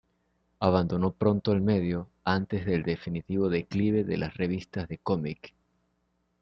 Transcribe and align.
Abandonó 0.59 1.11
pronto 1.11 1.51
el 1.51 1.61
medio, 1.61 2.09
antes 2.23 2.65
del 2.65 2.81
definitivo 2.81 3.49
declive 3.49 4.03
de 4.03 4.17
las 4.17 4.35
revistas 4.35 4.87
de 4.87 4.97
cómic. 4.97 5.53